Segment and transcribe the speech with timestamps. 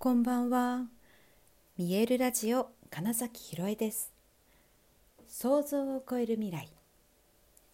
[0.00, 0.86] こんばんは。
[1.76, 4.12] 見えるラジオ金崎ひろえです。
[5.26, 6.68] 想像を超える未来。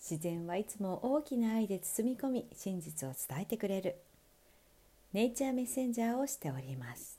[0.00, 3.96] 自然はいつも大きな愛で包み込み、真実を伝えてくれる。
[5.12, 7.19] ネイチャーメッセンジャーをしております。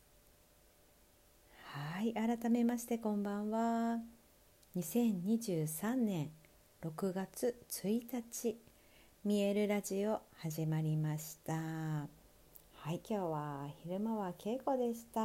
[1.66, 4.00] はい、改めましてこんばんは。
[4.76, 6.32] 2023年
[6.82, 8.58] 6月1日、
[9.24, 12.25] 見えるラジオ始まりました。
[12.86, 15.20] はい今日は昼間は稽古でした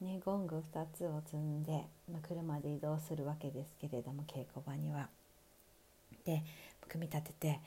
[0.00, 5.10] ねゴング2つを積んで、まあ、車で移動するわけですけれども稽古場には。
[6.24, 6.42] で
[6.88, 7.60] 組み立てて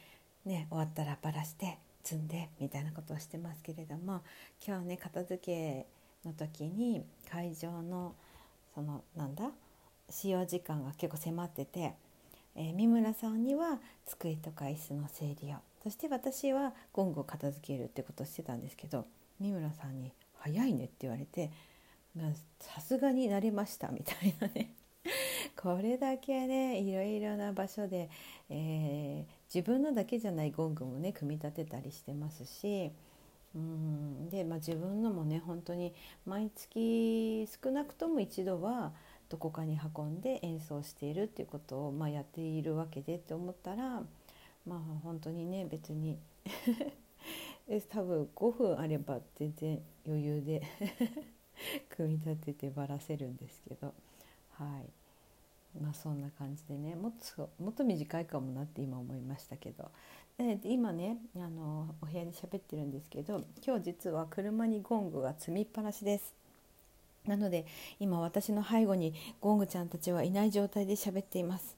[0.44, 4.23] ね終わったらばらして積んでみたいなことをしてますけれども
[4.66, 5.86] 今日ね片付け
[6.28, 8.16] の時に会場の
[8.73, 9.52] そのなんだ？
[10.09, 11.94] 使用時間が結構迫ってて、
[12.55, 19.05] えー、三村さんには机とか椅子の整理をそして私はゴングを片付けるってことをしてたんですけど
[19.40, 21.52] 三村さんに「早いね」って言われて
[22.59, 24.73] さすがになれましたみたいなね。
[25.61, 28.09] これだけねいろいろな場所で、
[28.50, 32.92] えー、自分のだけじゃないゴングもね組み立てたりしてますし
[33.56, 35.94] うんで、まあ、自分のもね本当に
[36.26, 38.94] 毎月少なくとも一度は
[39.30, 44.04] どこかに運んで演奏しているっていうことを、まあ、やっているわけでって思ったら
[44.66, 46.19] まあ本当にね別に。
[47.89, 50.61] 多分5分あれば全然余裕で
[51.89, 53.94] 組み立ててばらせるんですけど。
[54.52, 54.89] はい。
[55.81, 56.95] まあそんな感じでね。
[56.95, 59.92] もっともっと短いかもなって今思いましたけど。
[60.38, 66.33] で今ねあのお部屋で喋ってるんですけど今日実は車にゴングが積みっぱなしです。
[67.25, 67.66] なので
[68.00, 71.77] 今私の背後にゴングちゃんたちはいない状態で喋っています。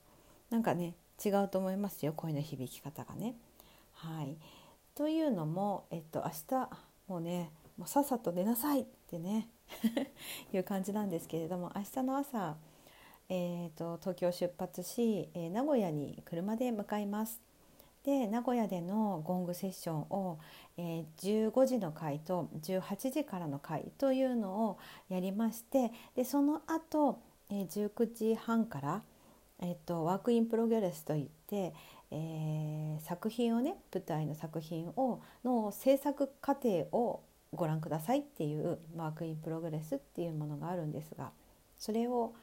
[0.50, 3.36] なんかね違うと思いますよ声の響き方がね。
[3.94, 4.38] はい、
[4.94, 6.70] というのも、えっと、明日
[7.08, 9.48] もうねもうさっさと寝なさいってね
[10.54, 12.56] いう感じなんですけれども明日の朝、
[13.30, 17.42] えーと、東京出発し、えー、名古屋に車で向かいます。
[18.04, 20.38] で名古屋でのゴングセッションを、
[20.78, 24.78] えー、15時の回と18時からの回というのを
[25.10, 27.18] やりましてでその後、
[27.50, 29.02] えー、19時半から
[29.62, 31.74] 「えっと、 work in progress といって、
[32.12, 37.22] えー、作品をね舞台の作品をの制作過程を
[37.54, 41.32] ご覧くださいっていう work in progress っていうものがあるんですが
[41.80, 42.34] それを、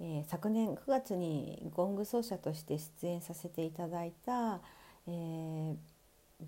[0.00, 4.60] えー、昨年9月にゴング奏者として出演させていただいた、
[5.06, 5.76] えー、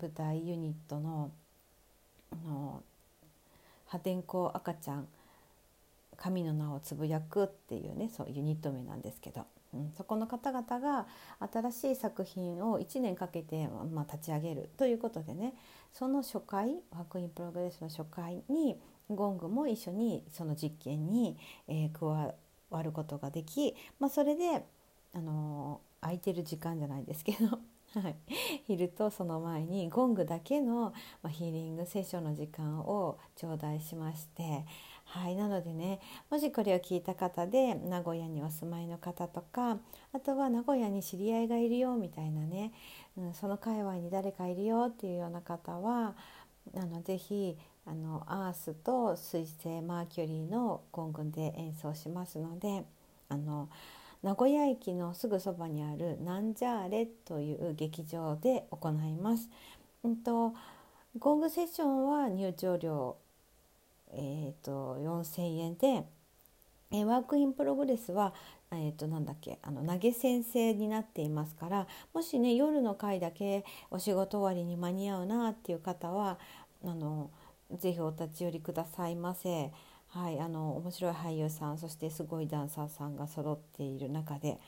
[0.01, 1.31] 舞台ユニットの
[2.31, 2.83] あの
[3.87, 5.07] 破天荒赤ちゃん
[6.15, 9.45] 神の名をつぶやくっていうねそうユニット名なんですけど。
[9.95, 11.07] そこの方々が
[11.51, 15.53] 新しい作品を1年かけて、まあ、立ち上げるということでね
[15.93, 18.79] その初回 work in progress の初回に
[19.09, 21.37] ゴングも一緒にその実験に、
[21.67, 24.63] えー、加わることができ、まあ、それで、
[25.13, 27.59] あのー、空いてる時間じゃないですけど
[27.99, 28.15] はい、
[28.67, 30.93] 昼とその前にゴングだけの、
[31.23, 34.63] まあ、ヒーリングセッションの時間を頂戴しまして
[35.11, 35.99] はいなのでね
[36.29, 39.77] もしこれを聞いた方で名古屋にお住まいの方とか
[40.13, 42.71] あとは名古屋に知り合いがいるよみたいなね、
[43.17, 46.15] うん、その界隈に誰かいるよっていうような方は
[46.75, 52.83] あのぜひあのアースと水星マーキュリーのゴングで演奏しますので
[53.29, 53.67] あの
[54.21, 59.49] 名古屋駅のすぐそばにあるナンジャーレという劇場で行います。
[60.03, 60.53] うんと
[61.17, 63.17] ゴングセッションは入場料
[64.11, 66.03] えーと、4,000円で、
[66.91, 68.33] えー、 work in progress は、
[68.71, 76.37] えー、となんだっけあの投げ銭制になっていますからもしね夜の回だけお仕事終わりに間に合うなっていう方は
[76.83, 77.29] あの
[77.77, 79.71] ぜひお立ち寄りくださいませ。
[80.07, 84.59] はい、あの面白い俳優さんそしてすごいダンサーさんが揃っている中で、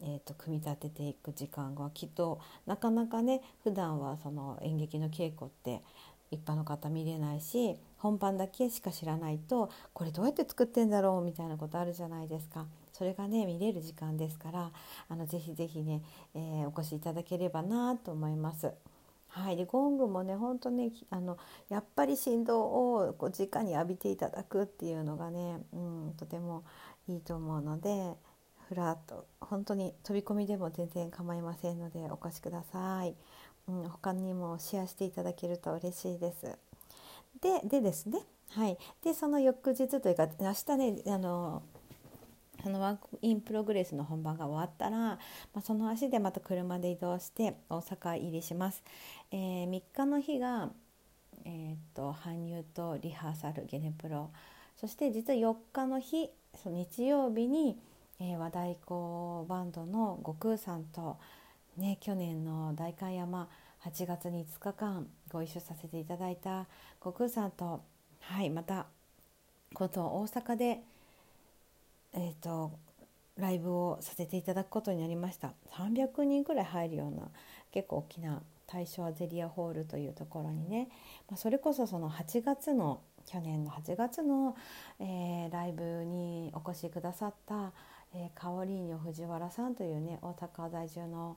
[0.00, 5.82] えーと、組み立てていく時間がきっとなかなかね普段はその演劇の稽古って
[6.30, 14.70] 一般の方見れないし本番だけしか知らないとこれどうやって作ってんだろうみたいなことあるじゃないですかそれがね見れる時間ですから
[15.08, 16.02] あのぜひぜひね、
[16.34, 18.72] えー、お越しいただければなと思います。
[19.28, 21.36] はい、でゴングもね本当ねあの
[21.68, 26.64] やっぱり振動をこう直に浴びていただくっていうのがね、うん、とても
[27.06, 28.14] いいと思うので
[28.68, 33.14] ふらっと本当に飛び込みでも全然構いませんのでお越しください。
[33.68, 36.67] うん、他にもシェアしていただけると嬉しいです。
[37.40, 38.20] ででですね、
[38.50, 41.62] はい、でその翌日というか明日ねあの
[42.64, 45.18] あの work in progress の本番が終わったら、ま
[45.54, 48.82] あ、その足でまた車で移動して大阪入りします。
[49.30, 50.70] えー、3日の日が、
[51.44, 54.30] えーと、搬入とリハーサルゲネプロ。
[54.76, 56.30] そして実は4日の日
[56.62, 57.78] その日曜日に、
[58.20, 61.16] えー、和太鼓バンドの悟空さんと、
[61.76, 63.48] ね、去年の代官山
[63.84, 66.66] 8月に5日間ご一緒させていただいた
[67.00, 67.82] 悟空さんと、
[68.20, 68.86] はい、また
[69.74, 70.80] 今度大阪で、
[72.14, 72.72] えーと
[73.38, 75.52] ライブをさせていただくことになりました。
[75.70, 77.28] 300人くらい入るような
[77.70, 80.88] 結構大きな大正アゼリアホールというところにね、
[81.28, 84.56] まあ、それこそその8月の去年の8月の、
[85.00, 87.72] えー、ライブにお越しくださった、
[88.14, 91.36] えー、カオリーニョ藤原さんというね大阪在住の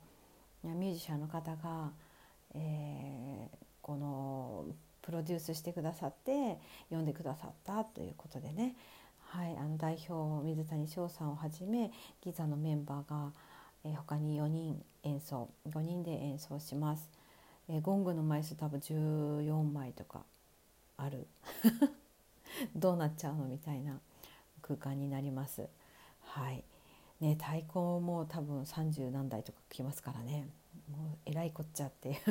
[0.64, 1.92] ミュージシャンの方が、
[2.56, 4.66] えー、この
[5.02, 6.58] プロデュースしてくださって
[6.90, 8.76] 呼んでくださったということでね、
[9.30, 13.32] はい、あの代表水谷翔さんをはじめギザのメンバーが、
[13.84, 17.10] えー、他に4人演奏5人で演奏します。
[17.70, 20.24] えー、ゴングの枚数多分14枚とか
[20.98, 21.28] ある
[22.76, 24.00] どうなっちゃうのみたいな
[24.62, 25.70] 空間になります。
[26.22, 26.64] はい
[27.22, 30.50] ね、太鼓も多分30何台とか来ますからね
[30.98, 32.10] もうえらいこっちゃって。
[32.10, 32.14] い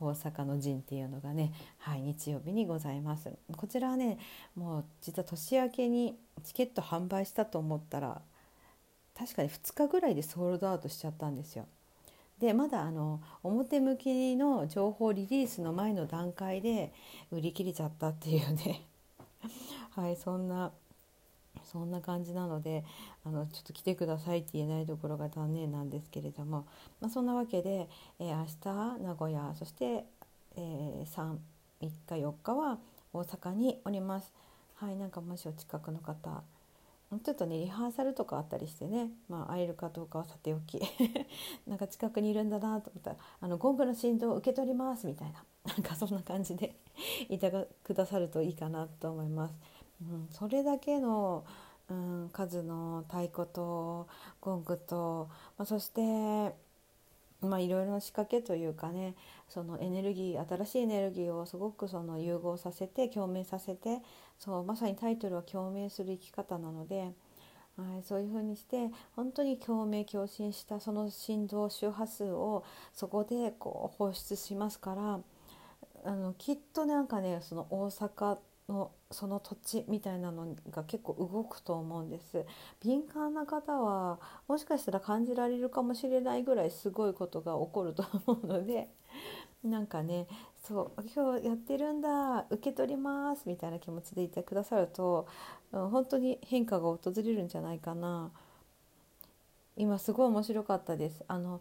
[0.00, 3.30] う大阪の陣っていうのがね、はい、日曜日にございます。
[3.56, 4.18] こちらはね
[4.54, 8.22] もう実は年明けにチケット販売したと思ったら
[9.14, 11.66] 確かに2日ぐらいでソールドアウトしちゃったんですよ。
[12.38, 16.90] でまだあの表向きの情報リリースの前の段階で
[17.30, 18.86] 売り切れちゃったっていうね。
[19.90, 20.72] はいそんな
[21.64, 22.84] そんな感じなので
[23.24, 26.66] あのちょっと来てくださいって言えないところが残念なんですけれども、
[27.00, 27.88] まあ、そんなわけで、
[28.18, 28.46] えー、明
[28.98, 30.04] 日名古屋そして、
[30.56, 31.36] えー、3
[31.80, 32.78] 3日4日は
[33.12, 34.32] 大阪におります。
[34.74, 36.42] はい、なんかもしお近くの方
[37.24, 40.80] ちょっとねリハーサルとかあったりしてね、まあ、会えるかどうかはさておき
[41.66, 46.76] なんか近くにいるんだなと思ったら「あのゴングの振動を受け取ります」みたいななんかそんな感じで
[47.28, 47.50] いて
[47.82, 49.54] くださるといいかなと思います。
[50.00, 51.44] うん、それだけの、
[51.88, 54.08] うん、数の太鼓と
[54.40, 56.54] ゴングと、まあ、そして
[57.42, 59.14] まあ、いろいろな仕掛けというかね
[59.48, 63.98] そのエネルギー新しいエネルギーをすごくその融合させて共鳴させて
[64.38, 67.12] そうまさにタイトルは共鳴する生き方なので、
[67.76, 75.20] はい、そういうふうにして本当に共鳴共振したその振動周波数をそこでこう放出しますから
[76.04, 78.38] あのきっとなんかねその大阪
[78.68, 82.44] のその土地みたいなのが結構動くと思うんです。
[82.80, 88.88] 敏感な方はもしかしたら感じられるかもしれないぐらいすごいことが起こると思うので
[89.64, 90.26] なんかね
[90.62, 95.26] そう今日やってるんだ受け取りますみたいな気持ちでいてくださると
[95.72, 98.30] 本当に変化が訪れるんじゃないかな。
[99.76, 101.24] 今すごい面白かったです。
[101.26, 101.60] あの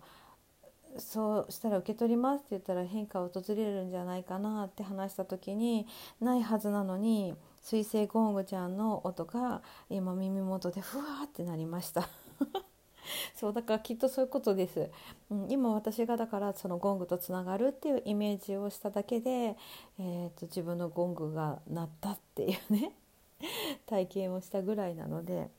[0.99, 5.87] そうしたら受け取りますって言ったら変化を訪れるんじゃないかなって話した時に
[6.21, 12.07] ないはずなのに水星ゴングちゃんの音が今耳元でふわーってなりました
[13.35, 14.89] そうだからきっとそういうことです、
[15.29, 22.93] うん、今私がだからそのゴングとつながるっていうイメージをしただけで、えーと、と自分のゴングが鳴ったっていうね
[23.87, 25.49] 体験をしたぐらいなので。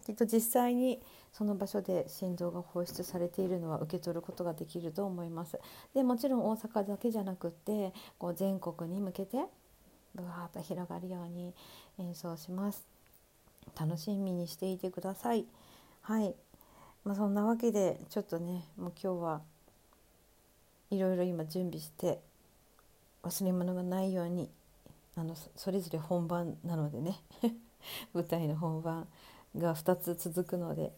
[0.00, 1.00] きっと実際に
[1.32, 5.58] その場所で心臓が放出されているのは受け取ることができると思います。
[5.94, 9.44] でもちろん大阪だけじゃなくってこう全国に向けて
[10.14, 11.54] ぶわーっと広がるように
[11.98, 12.84] 演奏します。
[13.78, 15.46] 楽しみにしていてください。
[16.02, 16.34] はい、
[17.04, 19.40] まあ、そんなわけでちょっとねもう今日は
[20.90, 22.20] いろいろ今準備して
[23.22, 24.50] 忘れ物がないように
[25.16, 27.20] あのそれぞれ本番なのでね
[28.12, 29.08] 舞台の本番
[29.56, 30.92] が2つ続くので。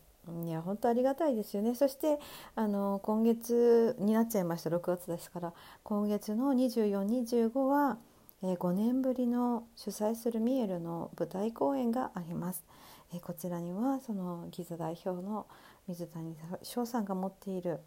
[0.46, 1.74] いや本当ありがたいですよね。
[1.74, 2.18] そして
[2.54, 4.70] あの今月になっちゃいました。
[4.70, 5.52] 6月ですから。
[5.82, 7.98] 今月の2425は、
[8.42, 12.64] えー、5年ぶりの主催するミエルの舞台公演があります。
[13.12, 15.46] えー、こちらにはそのギザ代表の
[15.88, 17.80] 水谷翔さんが持っている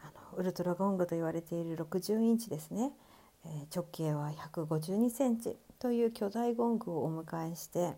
[0.00, 2.92] あのウルトラゴングと言われている60インチですね、
[3.44, 7.94] えー、直径は152センチという巨大ゴングをお迎えして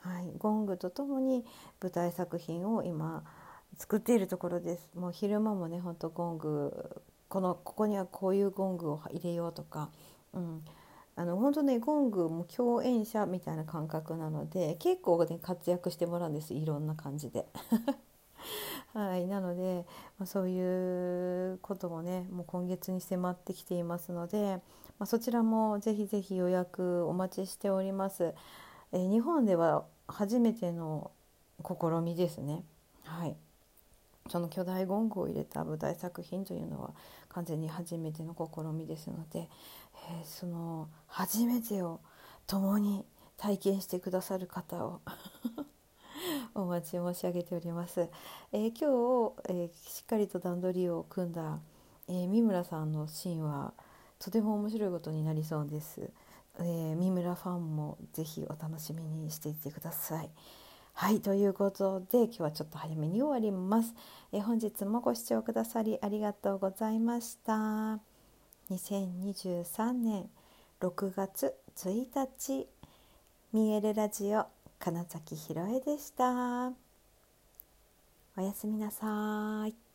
[0.00, 1.44] はい、ゴングとともに
[1.80, 3.22] 舞台作品を今
[3.76, 4.90] 作っているところです。
[4.94, 9.90] もう昼間もねほんとゴングこのここにはこういうゴングを入れようとか、
[10.32, 10.64] うん、
[11.16, 17.46] あの本当ねゴングも共演者みたいな感覚なので結構ね活躍してもらうんですいろんな感じで。
[18.94, 19.86] はい、なので、
[20.18, 24.60] まあ、そういうこともねもう今月に迫ってきていますので、
[24.98, 28.34] まあ、そちらもぜひぜひ予約お待ちしております。
[28.92, 31.10] えー、日本では初めての
[31.62, 32.64] 試みですね。
[33.04, 33.36] はい、
[34.28, 36.90] その巨大ゴングを入れた舞台作品というのは
[37.28, 39.48] 完全に初めての試みですので、
[40.10, 42.00] えー、その初めてを
[42.46, 43.04] 共に
[43.36, 45.00] 体験してくださる方を
[46.54, 48.08] お待ち申し上げております。
[48.52, 51.58] えー、今日、えー、しっかりと段取りを組んだ、
[52.08, 53.72] え、三村さんのシーンは
[54.18, 56.10] とても面白いことになりそうです。
[56.60, 60.30] えー、三村ファンもぜひお楽しみにしていてください。
[60.92, 63.94] はいということで今日はちょっと早めに終わります。
[64.32, 67.98] え本日もご視聴くださりありがとうございました。
[68.70, 70.28] 2023年
[70.80, 72.68] 6月1日
[73.52, 74.46] 見えるラジオ
[74.78, 76.72] 金崎ひろえでした。
[78.36, 79.89] おやすみなさい。